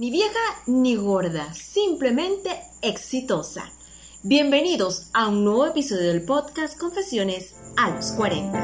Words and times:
Ni 0.00 0.10
vieja 0.10 0.40
ni 0.66 0.96
gorda, 0.96 1.52
simplemente 1.52 2.48
exitosa. 2.80 3.70
Bienvenidos 4.22 5.10
a 5.12 5.28
un 5.28 5.44
nuevo 5.44 5.66
episodio 5.66 6.08
del 6.10 6.22
podcast 6.22 6.78
Confesiones 6.78 7.54
a 7.76 7.90
los 7.90 8.12
40. 8.12 8.58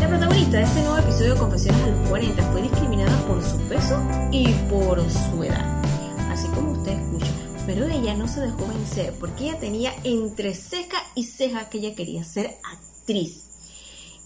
La 0.00 0.08
protagonista 0.08 0.56
de 0.56 0.62
este 0.64 0.80
nuevo 0.82 0.98
episodio 0.98 1.34
de 1.34 1.38
Confesiones 1.38 1.80
a 1.80 1.86
los 1.90 2.08
40 2.08 2.42
fue 2.50 2.62
discriminada 2.62 3.26
por 3.28 3.40
su 3.40 3.58
peso 3.68 4.02
y 4.32 4.48
por 4.68 5.00
su 5.08 5.44
edad, 5.44 5.80
así 6.28 6.48
como 6.48 6.72
usted 6.72 6.98
escucha. 6.98 7.32
Pero 7.66 7.86
ella 7.86 8.14
no 8.14 8.26
se 8.26 8.40
dejó 8.40 8.66
vencer 8.66 9.14
porque 9.20 9.44
ella 9.44 9.60
tenía 9.60 9.94
entre 10.02 10.54
ceja 10.54 10.98
y 11.14 11.22
ceja 11.22 11.68
que 11.68 11.78
ella 11.78 11.94
quería 11.94 12.24
ser 12.24 12.58
actriz 12.64 13.46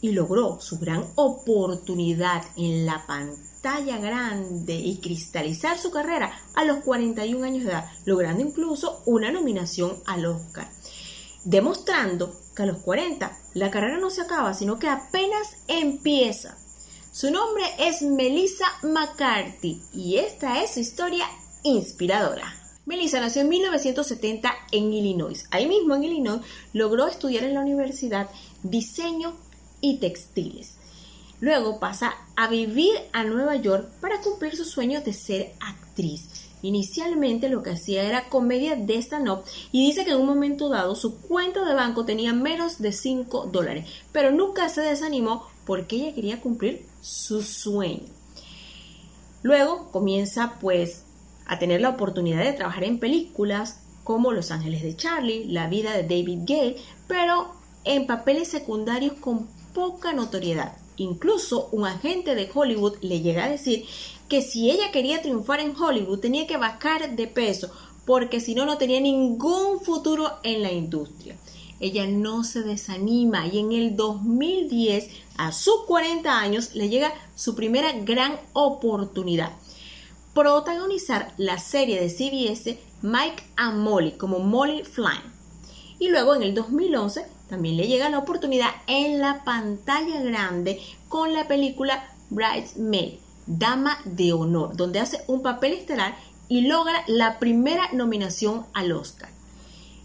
y 0.00 0.12
logró 0.12 0.60
su 0.60 0.78
gran 0.78 1.04
oportunidad 1.14 2.42
en 2.56 2.86
la 2.86 3.06
pantalla 3.06 3.98
grande 3.98 4.74
y 4.74 4.98
cristalizar 4.98 5.78
su 5.78 5.90
carrera 5.90 6.32
a 6.54 6.64
los 6.64 6.78
41 6.78 7.44
años 7.44 7.64
de 7.64 7.70
edad, 7.70 7.90
logrando 8.06 8.42
incluso 8.42 9.02
una 9.06 9.30
nominación 9.30 9.96
al 10.06 10.26
Oscar, 10.26 10.68
demostrando 11.44 12.34
que 12.56 12.62
a 12.62 12.66
los 12.66 12.78
40 12.78 13.36
la 13.54 13.70
carrera 13.70 13.98
no 13.98 14.10
se 14.10 14.22
acaba, 14.22 14.54
sino 14.54 14.78
que 14.78 14.88
apenas 14.88 15.56
empieza. 15.68 16.56
Su 17.12 17.30
nombre 17.30 17.64
es 17.78 18.02
Melissa 18.02 18.66
McCarthy 18.82 19.82
y 19.92 20.16
esta 20.16 20.62
es 20.62 20.74
su 20.74 20.80
historia 20.80 21.26
inspiradora. 21.64 22.54
Melissa 22.86 23.20
nació 23.20 23.42
en 23.42 23.50
1970 23.50 24.52
en 24.72 24.92
Illinois. 24.92 25.46
Ahí 25.50 25.68
mismo 25.68 25.94
en 25.94 26.04
Illinois 26.04 26.40
logró 26.72 27.06
estudiar 27.08 27.44
en 27.44 27.54
la 27.54 27.60
universidad 27.60 28.30
diseño 28.62 29.34
y 29.80 29.98
textiles. 29.98 30.76
Luego 31.40 31.80
pasa 31.80 32.14
a 32.36 32.48
vivir 32.48 32.92
a 33.12 33.24
Nueva 33.24 33.56
York 33.56 33.88
para 34.00 34.20
cumplir 34.20 34.56
su 34.56 34.64
sueño 34.64 35.00
de 35.00 35.14
ser 35.14 35.54
actriz. 35.60 36.50
Inicialmente 36.62 37.48
lo 37.48 37.62
que 37.62 37.70
hacía 37.70 38.02
era 38.02 38.28
comedia 38.28 38.76
de 38.76 38.98
stand-up 38.98 39.44
y 39.72 39.86
dice 39.86 40.04
que 40.04 40.10
en 40.10 40.18
un 40.18 40.26
momento 40.26 40.68
dado 40.68 40.94
su 40.94 41.18
cuenta 41.20 41.64
de 41.64 41.74
banco 41.74 42.04
tenía 42.04 42.34
menos 42.34 42.78
de 42.78 42.92
5 42.92 43.48
dólares, 43.50 43.86
pero 44.12 44.30
nunca 44.30 44.68
se 44.68 44.82
desanimó 44.82 45.46
porque 45.64 45.96
ella 45.96 46.14
quería 46.14 46.40
cumplir 46.42 46.84
su 47.00 47.42
sueño. 47.42 48.02
Luego 49.42 49.90
comienza 49.90 50.58
pues 50.60 51.04
a 51.46 51.58
tener 51.58 51.80
la 51.80 51.88
oportunidad 51.88 52.44
de 52.44 52.52
trabajar 52.52 52.84
en 52.84 52.98
películas 52.98 53.80
como 54.04 54.32
Los 54.32 54.50
Ángeles 54.50 54.82
de 54.82 54.96
Charlie, 54.96 55.46
La 55.46 55.68
vida 55.68 55.92
de 55.92 56.02
David 56.02 56.40
Gale, 56.46 56.76
pero 57.06 57.54
en 57.84 58.06
papeles 58.06 58.48
secundarios 58.48 59.14
con 59.14 59.48
poca 59.74 60.12
notoriedad. 60.12 60.76
Incluso 60.96 61.68
un 61.72 61.86
agente 61.86 62.34
de 62.34 62.50
Hollywood 62.52 62.96
le 63.00 63.20
llega 63.20 63.44
a 63.44 63.50
decir 63.50 63.86
que 64.28 64.42
si 64.42 64.70
ella 64.70 64.90
quería 64.92 65.22
triunfar 65.22 65.60
en 65.60 65.74
Hollywood 65.74 66.20
tenía 66.20 66.46
que 66.46 66.56
bajar 66.56 67.16
de 67.16 67.26
peso 67.26 67.70
porque 68.04 68.40
si 68.40 68.54
no 68.54 68.66
no 68.66 68.78
tenía 68.78 69.00
ningún 69.00 69.80
futuro 69.80 70.30
en 70.42 70.62
la 70.62 70.72
industria. 70.72 71.36
Ella 71.80 72.06
no 72.06 72.44
se 72.44 72.62
desanima 72.62 73.46
y 73.46 73.58
en 73.58 73.72
el 73.72 73.96
2010, 73.96 75.08
a 75.38 75.52
sus 75.52 75.84
40 75.86 76.38
años, 76.38 76.74
le 76.74 76.90
llega 76.90 77.12
su 77.34 77.54
primera 77.54 77.92
gran 77.92 78.38
oportunidad. 78.52 79.52
Protagonizar 80.34 81.32
la 81.38 81.58
serie 81.58 82.00
de 82.00 82.10
CBS 82.10 82.78
Mike 83.02 83.44
and 83.56 83.78
Molly 83.78 84.12
como 84.12 84.40
Molly 84.40 84.84
Flynn. 84.84 85.32
Y 85.98 86.08
luego 86.08 86.34
en 86.34 86.42
el 86.42 86.54
2011 86.54 87.26
también 87.50 87.76
le 87.76 87.88
llega 87.88 88.08
la 88.08 88.18
oportunidad 88.20 88.70
en 88.86 89.18
la 89.18 89.42
pantalla 89.42 90.22
grande 90.22 90.80
con 91.08 91.34
la 91.34 91.48
película 91.48 92.08
Bridesmaid, 92.30 93.14
Dama 93.46 93.98
de 94.04 94.32
Honor, 94.32 94.76
donde 94.76 95.00
hace 95.00 95.24
un 95.26 95.42
papel 95.42 95.72
estelar 95.72 96.16
y 96.48 96.62
logra 96.62 97.02
la 97.08 97.40
primera 97.40 97.90
nominación 97.92 98.66
al 98.72 98.92
Oscar. 98.92 99.28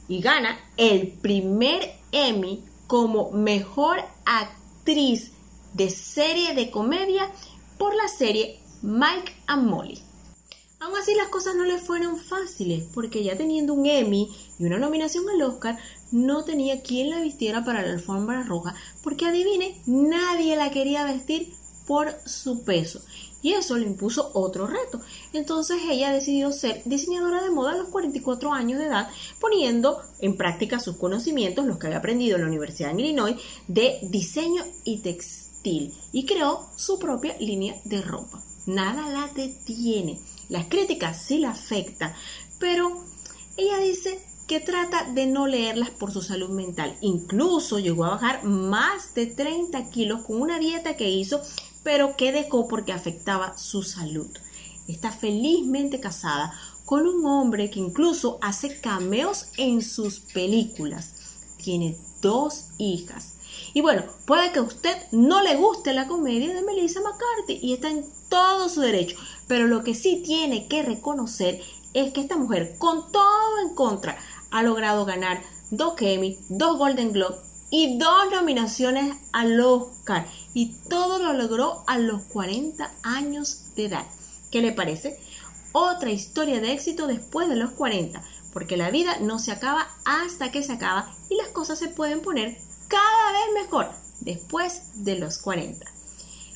Y 0.07 0.21
gana 0.21 0.57
el 0.75 1.09
primer 1.09 1.93
Emmy 2.11 2.63
como 2.87 3.31
mejor 3.31 3.99
actriz 4.25 5.31
de 5.73 5.91
serie 5.91 6.55
de 6.55 6.71
comedia 6.71 7.29
por 7.77 7.95
la 7.95 8.07
serie 8.07 8.59
Mike 8.81 9.33
and 9.45 9.69
Molly. 9.69 10.01
Aún 10.79 10.97
así 10.97 11.15
las 11.15 11.29
cosas 11.29 11.55
no 11.55 11.63
le 11.63 11.77
fueron 11.77 12.17
fáciles, 12.17 12.83
porque 12.93 13.23
ya 13.23 13.37
teniendo 13.37 13.73
un 13.73 13.85
Emmy 13.85 14.29
y 14.59 14.65
una 14.65 14.77
nominación 14.77 15.29
al 15.29 15.41
Oscar, 15.41 15.77
no 16.11 16.43
tenía 16.43 16.81
quien 16.81 17.09
la 17.09 17.21
vistiera 17.21 17.63
para 17.63 17.81
la 17.81 17.93
alfombra 17.93 18.43
roja, 18.43 18.75
porque 19.01 19.25
adivine, 19.25 19.81
nadie 19.85 20.55
la 20.55 20.71
quería 20.71 21.05
vestir 21.05 21.53
por 21.87 22.13
su 22.25 22.63
peso. 22.63 23.01
Y 23.41 23.53
eso 23.53 23.77
le 23.77 23.85
impuso 23.85 24.31
otro 24.33 24.65
reto. 24.65 25.01
Entonces 25.31 25.77
ella 25.87 26.11
decidió 26.11 26.51
ser 26.51 26.81
diseñadora 26.85 27.43
de 27.43 27.51
moda 27.51 27.73
a 27.73 27.77
los 27.77 27.89
44 27.89 28.51
años 28.51 28.79
de 28.79 28.87
edad, 28.87 29.07
poniendo 29.39 30.01
en 30.19 30.35
práctica 30.35 30.79
sus 30.79 30.97
conocimientos, 30.97 31.65
los 31.65 31.77
que 31.77 31.87
había 31.87 31.99
aprendido 31.99 32.35
en 32.35 32.41
la 32.41 32.47
Universidad 32.47 32.93
de 32.93 33.01
Illinois, 33.01 33.35
de 33.67 33.99
diseño 34.01 34.63
y 34.83 34.97
textil, 34.97 35.93
y 36.11 36.25
creó 36.25 36.67
su 36.75 36.97
propia 36.97 37.37
línea 37.37 37.75
de 37.85 38.01
ropa. 38.01 38.41
Nada 38.65 39.09
la 39.09 39.27
detiene. 39.33 40.19
Las 40.49 40.65
críticas 40.65 41.21
sí 41.21 41.39
la 41.39 41.51
afectan, 41.51 42.13
pero 42.59 43.03
ella 43.57 43.77
dice 43.79 44.19
que 44.47 44.59
trata 44.59 45.05
de 45.11 45.25
no 45.25 45.47
leerlas 45.47 45.89
por 45.89 46.11
su 46.11 46.21
salud 46.21 46.49
mental. 46.49 46.97
Incluso 47.01 47.79
llegó 47.79 48.05
a 48.05 48.11
bajar 48.11 48.43
más 48.43 49.13
de 49.13 49.27
30 49.27 49.89
kilos 49.89 50.23
con 50.23 50.41
una 50.41 50.59
dieta 50.59 50.97
que 50.97 51.09
hizo, 51.09 51.41
pero 51.83 52.15
que 52.15 52.31
dejó 52.31 52.67
porque 52.67 52.93
afectaba 52.93 53.57
su 53.57 53.83
salud. 53.83 54.29
Está 54.87 55.11
felizmente 55.11 55.99
casada 55.99 56.53
con 56.85 57.07
un 57.07 57.25
hombre 57.25 57.71
que 57.71 57.79
incluso 57.79 58.37
hace 58.41 58.79
cameos 58.79 59.47
en 59.57 59.81
sus 59.81 60.19
películas. 60.19 61.13
Tiene 61.57 61.97
dos 62.21 62.65
hijas. 62.77 63.34
Y 63.75 63.81
bueno, 63.81 64.03
puede 64.25 64.53
que 64.53 64.59
a 64.59 64.61
usted 64.61 64.95
no 65.11 65.43
le 65.43 65.57
guste 65.57 65.91
la 65.91 66.07
comedia 66.07 66.53
de 66.53 66.61
Melissa 66.61 67.01
McCarthy 67.01 67.59
y 67.61 67.73
está 67.73 67.89
en 67.89 68.05
todo 68.29 68.69
su 68.69 68.79
derecho, 68.79 69.17
pero 69.49 69.67
lo 69.67 69.83
que 69.83 69.93
sí 69.93 70.23
tiene 70.25 70.69
que 70.69 70.81
reconocer 70.81 71.59
es 71.93 72.13
que 72.13 72.21
esta 72.21 72.37
mujer, 72.37 72.77
con 72.77 73.11
todo 73.11 73.59
en 73.67 73.75
contra, 73.75 74.17
ha 74.49 74.63
logrado 74.63 75.03
ganar 75.03 75.43
dos 75.71 75.95
Emmy, 75.99 76.39
dos 76.47 76.77
Golden 76.77 77.11
Globe 77.11 77.35
y 77.69 77.97
dos 77.97 78.31
nominaciones 78.31 79.13
al 79.33 79.59
Oscar. 79.59 80.25
Y 80.53 80.71
todo 80.87 81.19
lo 81.19 81.33
logró 81.33 81.83
a 81.85 81.97
los 81.97 82.21
40 82.27 82.89
años 83.03 83.75
de 83.75 83.87
edad. 83.87 84.05
¿Qué 84.51 84.61
le 84.61 84.71
parece? 84.71 85.19
Otra 85.73 86.11
historia 86.11 86.61
de 86.61 86.71
éxito 86.71 87.07
después 87.07 87.49
de 87.49 87.57
los 87.57 87.71
40, 87.71 88.23
porque 88.53 88.77
la 88.77 88.89
vida 88.89 89.17
no 89.19 89.37
se 89.37 89.51
acaba 89.51 89.89
hasta 90.05 90.49
que 90.49 90.63
se 90.63 90.71
acaba 90.71 91.13
y 91.29 91.35
las 91.35 91.49
cosas 91.49 91.77
se 91.77 91.89
pueden 91.89 92.21
poner 92.21 92.57
cada 92.95 93.31
vez 93.33 93.63
mejor 93.63 93.89
después 94.21 95.03
de 95.03 95.19
los 95.19 95.37
40. 95.39 95.85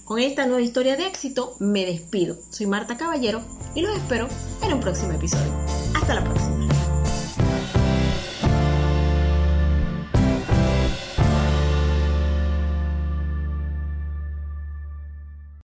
Con 0.06 0.20
esta 0.20 0.46
nueva 0.46 0.62
historia 0.62 0.96
de 0.96 1.06
éxito 1.06 1.56
me 1.60 1.86
despido. 1.86 2.38
Soy 2.50 2.66
Marta 2.66 2.98
Caballero 2.98 3.42
y 3.76 3.82
los 3.82 3.96
espero 3.96 4.28
en 4.64 4.74
un 4.74 4.80
próximo 4.80 5.12
episodio. 5.12 5.52
Hasta 5.94 6.16
la 6.16 6.24
próxima. 6.24 6.69